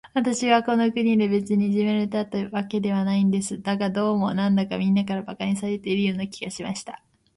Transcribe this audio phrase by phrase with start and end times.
[0.15, 3.61] 私はこの国で、別にいじめられたわけではないのです。
[3.61, 7.03] だが、どうも、なんだか、みんなから馬鹿にされているような気がしました。